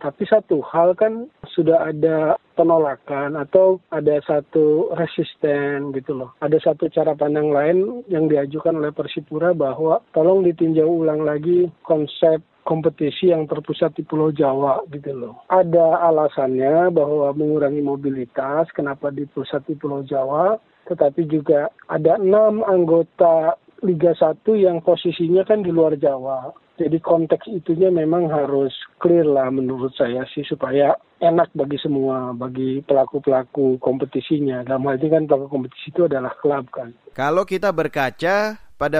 Tapi 0.00 0.24
satu 0.26 0.64
hal 0.66 0.98
kan 0.98 1.30
sudah 1.52 1.88
ada 1.92 2.36
penolakan 2.56 3.36
atau 3.36 3.80
ada 3.92 4.20
satu 4.24 4.92
resisten 4.96 5.92
gitu 5.96 6.16
loh. 6.16 6.30
Ada 6.40 6.72
satu 6.72 6.88
cara 6.88 7.16
pandang 7.16 7.52
lain 7.52 8.04
yang 8.08 8.28
diajukan 8.28 8.76
oleh 8.76 8.92
Persipura 8.92 9.52
bahwa 9.56 10.00
tolong 10.16 10.44
ditinjau 10.44 10.88
ulang 10.88 11.24
lagi 11.24 11.68
konsep 11.84 12.40
kompetisi 12.62 13.34
yang 13.34 13.50
terpusat 13.50 13.94
di 13.98 14.06
Pulau 14.06 14.30
Jawa 14.30 14.86
gitu 14.94 15.10
loh. 15.12 15.34
Ada 15.50 15.98
alasannya 16.08 16.94
bahwa 16.94 17.34
mengurangi 17.34 17.82
mobilitas, 17.82 18.70
kenapa 18.70 19.10
di 19.10 19.26
pusat 19.26 19.66
di 19.66 19.74
Pulau 19.74 20.06
Jawa, 20.06 20.56
tetapi 20.86 21.26
juga 21.26 21.70
ada 21.90 22.18
enam 22.18 22.62
anggota 22.62 23.58
Liga 23.82 24.14
1 24.14 24.46
yang 24.62 24.78
posisinya 24.78 25.42
kan 25.42 25.66
di 25.66 25.74
luar 25.74 25.98
Jawa. 25.98 26.54
Jadi 26.82 26.98
konteks 26.98 27.46
itunya 27.46 27.94
memang 27.94 28.26
harus 28.26 28.74
clear 28.98 29.22
lah 29.22 29.46
menurut 29.54 29.94
saya 29.94 30.26
sih 30.34 30.42
supaya 30.42 30.98
enak 31.22 31.54
bagi 31.54 31.78
semua, 31.78 32.34
bagi 32.34 32.82
pelaku-pelaku 32.82 33.78
kompetisinya. 33.78 34.66
Dalam 34.66 34.90
hal 34.90 34.98
ini 34.98 35.08
kan 35.14 35.30
pelaku 35.30 35.46
kompetisi 35.46 35.94
itu 35.94 36.10
adalah 36.10 36.34
klub 36.42 36.66
kan. 36.74 36.90
Kalau 37.14 37.46
kita 37.46 37.70
berkaca 37.70 38.58
pada 38.74 38.98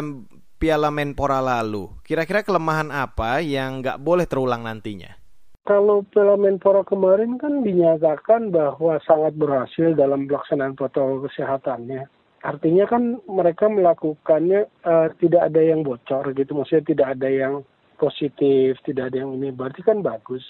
Piala 0.63 0.95
Menpora 0.95 1.43
lalu, 1.43 1.91
kira-kira 2.07 2.47
kelemahan 2.47 2.95
apa 2.95 3.43
yang 3.43 3.83
nggak 3.83 3.99
boleh 3.99 4.31
terulang 4.31 4.63
nantinya? 4.63 5.19
Kalau 5.67 6.07
Piala 6.07 6.39
Menpora 6.39 6.87
kemarin 6.87 7.35
kan 7.43 7.67
dinyatakan 7.67 8.55
bahwa 8.55 9.03
sangat 9.03 9.35
berhasil 9.35 9.99
dalam 9.99 10.31
pelaksanaan 10.31 10.79
protokol 10.79 11.27
kesehatannya 11.27 12.07
artinya 12.43 12.85
kan 12.91 13.23
mereka 13.31 13.71
melakukannya 13.71 14.67
uh, 14.83 15.09
tidak 15.23 15.47
ada 15.51 15.63
yang 15.63 15.87
bocor 15.87 16.35
gitu 16.35 16.59
maksudnya 16.59 16.85
tidak 16.91 17.09
ada 17.15 17.29
yang 17.31 17.55
positif 18.03 18.83
tidak 18.83 19.15
ada 19.15 19.23
yang 19.23 19.39
ini. 19.39 19.55
Berarti 19.55 19.87
kan 19.87 20.03
bagus. 20.03 20.43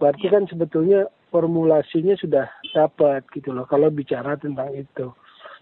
Berarti 0.00 0.32
kan 0.32 0.48
sebetulnya 0.48 1.04
formulasinya 1.28 2.16
sudah 2.16 2.48
dapat 2.72 3.28
gitu 3.36 3.52
loh 3.52 3.68
kalau 3.68 3.92
bicara 3.92 4.40
tentang 4.40 4.72
itu. 4.72 5.12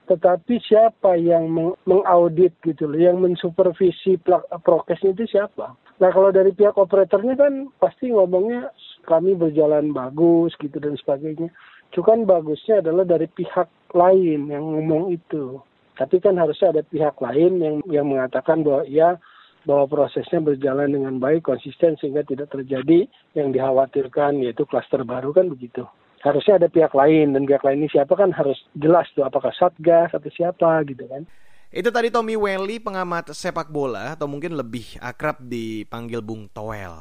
Tetapi 0.06 0.58
siapa 0.66 1.18
yang 1.18 1.50
meng 1.50 1.74
mengaudit 1.86 2.54
gitu 2.62 2.86
loh 2.86 2.98
yang 2.98 3.18
mensupervisi 3.22 4.18
prokesnya 4.62 5.14
itu 5.14 5.26
siapa? 5.38 5.74
Nah 6.02 6.10
kalau 6.10 6.30
dari 6.30 6.54
pihak 6.54 6.74
operatornya 6.74 7.36
kan 7.36 7.68
pasti 7.78 8.10
ngomongnya 8.10 8.70
kami 9.06 9.38
berjalan 9.38 9.94
bagus 9.94 10.54
gitu 10.58 10.78
dan 10.78 10.94
sebagainya. 10.98 11.50
Cuman 11.90 12.26
bagusnya 12.26 12.82
adalah 12.82 13.02
dari 13.02 13.26
pihak 13.26 13.66
lain 13.94 14.50
yang 14.50 14.62
ngomong 14.62 15.14
itu. 15.14 15.58
Tapi 15.94 16.16
kan 16.22 16.38
harusnya 16.40 16.72
ada 16.72 16.82
pihak 16.86 17.18
lain 17.20 17.60
yang 17.60 17.76
yang 17.86 18.06
mengatakan 18.08 18.64
bahwa 18.64 18.88
ya 18.88 19.20
bahwa 19.64 19.88
prosesnya 19.88 20.40
berjalan 20.40 20.92
dengan 20.92 21.20
baik, 21.20 21.44
konsisten 21.44 21.96
sehingga 22.00 22.24
tidak 22.24 22.52
terjadi 22.52 23.08
yang 23.36 23.52
dikhawatirkan 23.52 24.40
yaitu 24.40 24.64
klaster 24.64 25.04
baru 25.04 25.32
kan 25.32 25.48
begitu. 25.48 25.84
Harusnya 26.20 26.60
ada 26.60 26.68
pihak 26.68 26.92
lain 26.92 27.32
dan 27.32 27.48
pihak 27.48 27.64
lain 27.64 27.84
ini 27.84 27.88
siapa 27.88 28.12
kan 28.12 28.28
harus 28.32 28.56
jelas 28.76 29.08
tuh 29.16 29.24
apakah 29.24 29.52
Satgas 29.56 30.12
atau 30.12 30.30
siapa 30.32 30.84
gitu 30.84 31.08
kan. 31.08 31.24
Itu 31.70 31.94
tadi 31.94 32.10
Tommy 32.10 32.34
Welly, 32.34 32.82
pengamat 32.82 33.30
sepak 33.30 33.70
bola 33.70 34.18
atau 34.18 34.26
mungkin 34.26 34.58
lebih 34.58 34.98
akrab 34.98 35.38
dipanggil 35.38 36.18
Bung 36.18 36.50
Toel. 36.50 36.92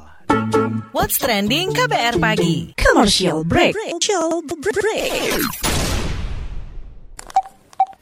What's 0.94 1.18
trending 1.18 1.74
KBR 1.74 2.22
pagi? 2.22 2.70
Commercial 2.78 3.42
break. 3.42 3.74
Commercial 3.74 4.46
break. 4.46 5.34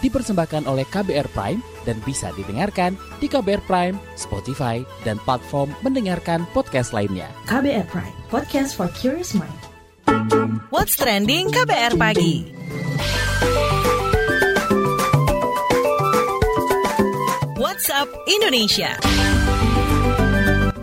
Dipersembahkan 0.00 0.66
oleh 0.66 0.88
KBR 0.88 1.28
Prime 1.36 1.60
dan 1.84 2.00
bisa 2.02 2.32
didengarkan 2.34 2.96
di 3.20 3.28
KBR 3.28 3.62
Prime, 3.68 3.96
Spotify, 4.16 4.80
dan 5.04 5.20
platform 5.22 5.70
mendengarkan 5.84 6.48
podcast 6.56 6.96
lainnya. 6.96 7.28
KBR 7.50 7.86
Prime, 7.90 8.16
podcast 8.32 8.74
for 8.74 8.88
curious 8.96 9.36
mind. 9.36 9.60
What's 10.72 10.96
trending 10.96 11.52
KBR 11.52 11.98
pagi? 12.00 12.54
WhatsApp 17.58 18.08
Indonesia. 18.30 19.33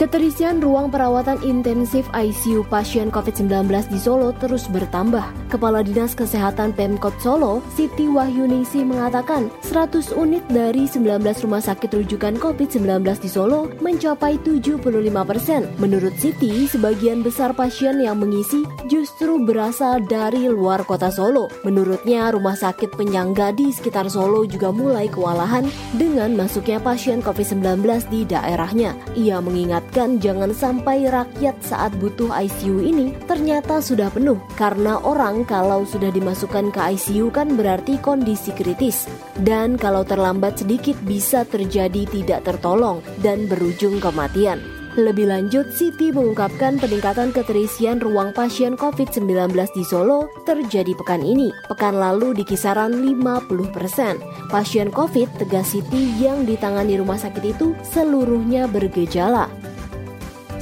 Keterisian 0.02 0.66
ruang 0.66 0.90
perawatan 0.90 1.38
intensif 1.46 2.10
ICU 2.10 2.66
pasien 2.66 3.14
COVID-19 3.14 3.70
di 3.94 4.02
Solo 4.02 4.34
terus 4.34 4.66
bertambah. 4.66 5.22
Kepala 5.54 5.86
Dinas 5.86 6.18
Kesehatan 6.18 6.74
Pemkot 6.74 7.14
Solo, 7.22 7.62
Siti 7.78 8.10
Wahyunisi 8.10 8.82
mengatakan 8.82 9.54
100 9.62 10.18
unit 10.18 10.42
dari 10.50 10.90
19 10.90 11.22
rumah 11.46 11.62
sakit 11.62 12.02
rujukan 12.02 12.34
COVID-19 12.42 12.82
di 13.22 13.30
Solo 13.30 13.70
mencapai 13.78 14.42
75 14.42 14.82
persen. 15.22 15.70
Menurut 15.78 16.18
Siti, 16.18 16.66
sebagian 16.66 17.22
besar 17.22 17.54
pasien 17.54 18.02
yang 18.02 18.18
mengisi 18.18 18.66
justru 18.90 19.38
berasal 19.38 20.02
dari 20.02 20.50
luar 20.50 20.82
kota 20.82 21.14
Solo. 21.14 21.46
Menurutnya, 21.62 22.34
rumah 22.34 22.58
sakit 22.58 22.98
penyangga 22.98 23.54
di 23.54 23.70
sekitar 23.70 24.10
Solo 24.10 24.50
juga 24.50 24.74
mulai 24.74 25.06
kewalahan 25.14 25.70
dengan 25.94 26.34
masuknya 26.34 26.82
pasien 26.82 27.22
COVID-19 27.22 27.86
di 28.10 28.26
daerahnya. 28.26 28.98
Ia 29.14 29.38
mengingat 29.38 29.91
mengingatkan 29.92 30.24
jangan 30.24 30.52
sampai 30.56 31.12
rakyat 31.12 31.56
saat 31.60 31.92
butuh 32.00 32.32
ICU 32.32 32.80
ini 32.80 33.12
ternyata 33.28 33.84
sudah 33.84 34.08
penuh 34.08 34.40
karena 34.56 34.96
orang 35.04 35.44
kalau 35.44 35.84
sudah 35.84 36.08
dimasukkan 36.16 36.72
ke 36.72 36.80
ICU 36.96 37.28
kan 37.28 37.60
berarti 37.60 38.00
kondisi 38.00 38.56
kritis 38.56 39.12
dan 39.44 39.76
kalau 39.76 40.08
terlambat 40.08 40.64
sedikit 40.64 40.96
bisa 41.04 41.44
terjadi 41.44 42.08
tidak 42.08 42.48
tertolong 42.48 43.04
dan 43.20 43.52
berujung 43.52 44.00
kematian. 44.00 44.64
Lebih 44.92 45.32
lanjut, 45.32 45.72
Siti 45.72 46.12
mengungkapkan 46.12 46.76
peningkatan 46.76 47.32
keterisian 47.32 48.04
ruang 48.04 48.36
pasien 48.36 48.76
COVID-19 48.76 49.56
di 49.72 49.88
Solo 49.88 50.28
terjadi 50.44 50.92
pekan 51.00 51.24
ini. 51.24 51.48
Pekan 51.72 51.96
lalu 51.96 52.36
di 52.36 52.44
kisaran 52.44 53.00
50 53.00 53.72
persen. 53.72 54.20
Pasien 54.52 54.92
COVID, 54.92 55.40
tegas 55.40 55.72
Siti, 55.72 56.12
yang 56.20 56.44
ditangani 56.44 57.00
rumah 57.00 57.16
sakit 57.16 57.56
itu 57.56 57.72
seluruhnya 57.88 58.68
bergejala. 58.68 59.71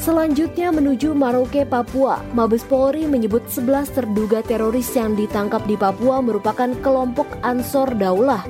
Selanjutnya 0.10 0.74
menuju 0.74 1.14
Maroke, 1.14 1.70
Papua. 1.70 2.18
Mabes 2.34 2.66
Polri 2.66 3.06
menyebut 3.06 3.46
11 3.46 3.94
terduga 3.94 4.42
teroris 4.42 4.90
yang 4.98 5.14
ditangkap 5.14 5.62
di 5.70 5.78
Papua 5.78 6.18
merupakan 6.18 6.74
kelompok 6.82 7.30
Ansor 7.46 7.94
Daulah. 7.94 8.42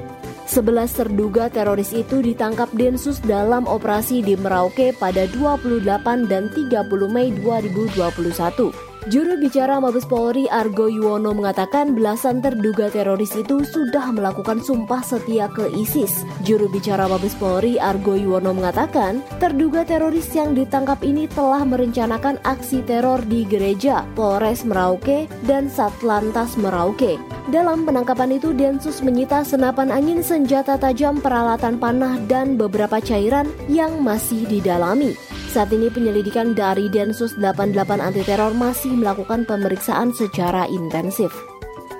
11 0.47 0.87
terduga 0.87 1.51
teroris 1.51 1.91
itu 1.91 2.23
ditangkap 2.23 2.71
Densus 2.71 3.19
dalam 3.19 3.67
operasi 3.67 4.23
di 4.23 4.39
Merauke 4.39 4.95
pada 4.95 5.27
28 5.35 6.31
dan 6.31 6.47
30 6.47 6.79
Mei 7.11 7.35
2021. 7.43 8.71
Juru 9.09 9.41
bicara 9.41 9.81
Mabes 9.81 10.05
Polri 10.05 10.45
Argo 10.53 10.85
Yuwono 10.85 11.33
mengatakan 11.33 11.97
belasan 11.97 12.45
terduga 12.45 12.93
teroris 12.93 13.33
itu 13.33 13.65
sudah 13.65 14.13
melakukan 14.13 14.61
sumpah 14.61 15.01
setia 15.01 15.49
ke 15.49 15.65
ISIS. 15.73 16.21
Juru 16.45 16.69
bicara 16.69 17.09
Mabes 17.09 17.33
Polri 17.33 17.81
Argo 17.81 18.13
Yuwono 18.13 18.53
mengatakan 18.53 19.25
terduga 19.41 19.81
teroris 19.81 20.29
yang 20.37 20.53
ditangkap 20.53 21.01
ini 21.01 21.25
telah 21.25 21.65
merencanakan 21.65 22.37
aksi 22.45 22.85
teror 22.85 23.25
di 23.25 23.49
gereja, 23.49 24.05
Polres 24.13 24.61
Merauke, 24.61 25.25
dan 25.41 25.73
Satlantas 25.73 26.53
Merauke. 26.61 27.17
Dalam 27.49 27.89
penangkapan 27.89 28.37
itu 28.37 28.53
Densus 28.53 29.01
menyita 29.01 29.41
senapan 29.41 29.89
angin, 29.89 30.21
senjata 30.21 30.77
tajam, 30.77 31.17
peralatan 31.17 31.81
panah, 31.81 32.21
dan 32.29 32.61
beberapa 32.61 33.01
cairan 33.01 33.49
yang 33.65 34.05
masih 34.05 34.45
didalami. 34.45 35.17
Saat 35.49 35.73
ini 35.73 35.89
penyelidikan 35.89 36.53
dari 36.53 36.93
Densus 36.93 37.33
88 37.33 37.97
anti 37.97 38.21
teror 38.21 38.53
masih 38.53 38.93
melakukan 38.99 39.47
pemeriksaan 39.47 40.11
secara 40.11 40.67
intensif. 40.67 41.31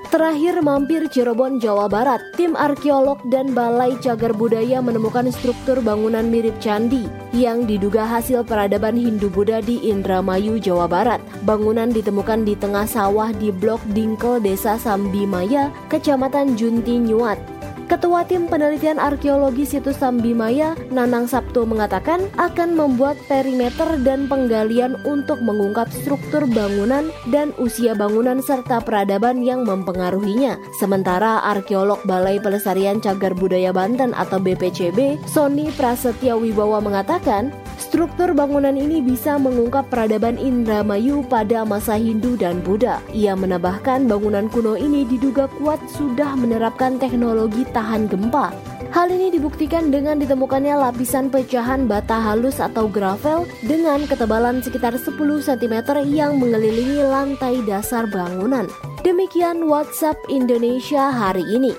Terakhir 0.10 0.66
mampir 0.66 1.06
Cirebon, 1.06 1.62
Jawa 1.62 1.86
Barat, 1.86 2.18
tim 2.34 2.58
arkeolog 2.58 3.22
dan 3.30 3.54
Balai 3.54 3.94
Cagar 4.02 4.34
Budaya 4.34 4.82
menemukan 4.82 5.30
struktur 5.30 5.86
bangunan 5.86 6.26
mirip 6.34 6.58
candi 6.58 7.06
yang 7.30 7.70
diduga 7.70 8.10
hasil 8.10 8.42
peradaban 8.42 8.98
Hindu-Buddha 8.98 9.62
di 9.62 9.78
Indramayu, 9.86 10.58
Jawa 10.58 10.90
Barat. 10.90 11.22
Bangunan 11.46 11.94
ditemukan 11.94 12.42
di 12.42 12.58
tengah 12.58 12.90
sawah 12.90 13.30
di 13.38 13.54
Blok 13.54 13.86
Dingkel, 13.94 14.42
Desa 14.42 14.82
Sambimaya, 14.82 15.70
Kecamatan 15.94 16.58
Junti 16.58 16.98
Nyuat. 16.98 17.59
Ketua 17.90 18.22
Tim 18.22 18.46
Penelitian 18.46 19.02
Arkeologi 19.02 19.66
Situs 19.66 19.98
Sambimaya, 19.98 20.78
Nanang 20.94 21.26
Sabtu 21.26 21.66
mengatakan 21.66 22.22
akan 22.38 22.78
membuat 22.78 23.18
perimeter 23.26 23.98
dan 24.06 24.30
penggalian 24.30 24.94
untuk 25.10 25.42
mengungkap 25.42 25.90
struktur 25.90 26.46
bangunan 26.46 27.10
dan 27.34 27.50
usia 27.58 27.98
bangunan 27.98 28.46
serta 28.46 28.78
peradaban 28.86 29.42
yang 29.42 29.66
mempengaruhinya. 29.66 30.62
Sementara 30.78 31.42
arkeolog 31.42 31.98
Balai 32.06 32.38
Pelestarian 32.38 33.02
Cagar 33.02 33.34
Budaya 33.34 33.74
Banten 33.74 34.14
atau 34.14 34.38
BPCB, 34.38 35.26
Sony 35.26 35.74
Prasetya 35.74 36.38
Wibawa 36.38 36.86
mengatakan 36.86 37.50
Struktur 37.90 38.38
bangunan 38.38 38.78
ini 38.78 39.02
bisa 39.02 39.42
mengungkap 39.42 39.90
peradaban 39.90 40.38
Indramayu 40.38 41.26
pada 41.26 41.66
masa 41.66 41.98
Hindu 41.98 42.38
dan 42.38 42.62
Buddha. 42.62 43.02
Ia 43.18 43.34
menambahkan 43.34 44.06
bangunan 44.06 44.46
kuno 44.46 44.78
ini 44.78 45.10
diduga 45.10 45.50
kuat 45.58 45.82
sudah 45.98 46.38
menerapkan 46.38 47.02
teknologi 47.02 47.66
tahan 47.74 48.06
gempa. 48.06 48.54
Hal 48.94 49.10
ini 49.10 49.34
dibuktikan 49.34 49.90
dengan 49.90 50.22
ditemukannya 50.22 50.78
lapisan 50.78 51.34
pecahan 51.34 51.90
bata 51.90 52.22
halus 52.22 52.62
atau 52.62 52.86
gravel 52.86 53.50
dengan 53.66 54.06
ketebalan 54.06 54.62
sekitar 54.62 54.94
10 54.94 55.18
cm 55.42 56.06
yang 56.06 56.38
mengelilingi 56.38 57.02
lantai 57.02 57.66
dasar 57.66 58.06
bangunan. 58.06 58.70
Demikian 59.02 59.66
WhatsApp 59.66 60.22
Indonesia 60.30 61.10
hari 61.10 61.42
ini. 61.50 61.74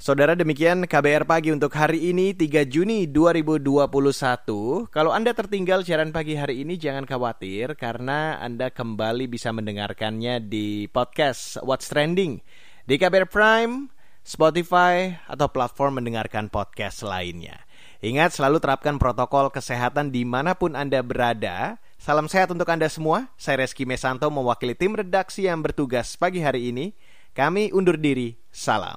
Saudara 0.00 0.32
demikian 0.32 0.88
KBR 0.88 1.28
Pagi 1.28 1.52
untuk 1.52 1.76
hari 1.76 2.08
ini 2.08 2.32
3 2.32 2.64
Juni 2.72 3.04
2021. 3.04 4.88
Kalau 4.88 5.12
Anda 5.12 5.36
tertinggal 5.36 5.84
siaran 5.84 6.08
pagi 6.08 6.40
hari 6.40 6.64
ini 6.64 6.80
jangan 6.80 7.04
khawatir 7.04 7.76
karena 7.76 8.40
Anda 8.40 8.72
kembali 8.72 9.28
bisa 9.28 9.52
mendengarkannya 9.52 10.40
di 10.40 10.88
podcast 10.88 11.60
What's 11.60 11.92
Trending 11.92 12.40
di 12.88 12.96
KBR 12.96 13.28
Prime, 13.28 13.92
Spotify, 14.24 15.20
atau 15.28 15.52
platform 15.52 16.00
mendengarkan 16.00 16.48
podcast 16.48 17.04
lainnya. 17.04 17.60
Ingat 18.00 18.40
selalu 18.40 18.56
terapkan 18.56 18.96
protokol 18.96 19.52
kesehatan 19.52 20.16
di 20.16 20.24
mana 20.24 20.56
pun 20.56 20.80
Anda 20.80 21.04
berada. 21.04 21.76
Salam 22.00 22.24
sehat 22.24 22.48
untuk 22.48 22.72
Anda 22.72 22.88
semua. 22.88 23.28
Saya 23.36 23.68
Reski 23.68 23.84
Mesanto 23.84 24.32
mewakili 24.32 24.72
tim 24.72 24.96
redaksi 24.96 25.44
yang 25.44 25.60
bertugas 25.60 26.16
pagi 26.16 26.40
hari 26.40 26.72
ini. 26.72 26.96
Kami 27.36 27.68
undur 27.76 28.00
diri. 28.00 28.32
Salam. 28.48 28.96